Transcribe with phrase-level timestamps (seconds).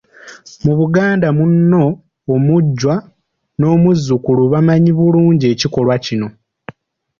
[0.63, 1.83] Mu Buganda muno
[2.33, 2.95] omujjwa
[3.59, 6.27] n'omuzzukulu bamanyi bulungi ekikolwa kino.